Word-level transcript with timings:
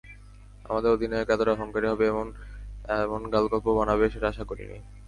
আমাদের 0.65 0.89
অধিনায়ক 0.91 1.29
এতটা 1.29 1.51
অহংকারী 1.53 1.87
হবে 1.87 2.05
এবং 2.07 2.25
এমন 2.97 3.21
গালগল্প 3.33 3.67
বানাবে, 3.77 4.05
সেটা 4.09 4.27
আশা 4.29 4.43
করিনি। 4.43 4.77